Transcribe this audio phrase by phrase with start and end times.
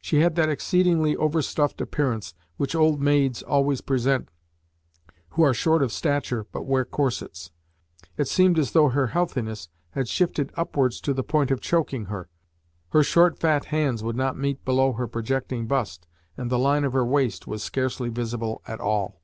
[0.00, 4.28] She had that exceedingly overstuffed appearance which old maids always present
[5.28, 7.52] who are short of stature but wear corsets.
[8.16, 12.28] It seemed as though her healthiness had shifted upwards to the point of choking her,
[12.88, 16.04] her short, fat hands would not meet below her projecting bust,
[16.36, 19.22] and the line of her waist was scarcely visible at all.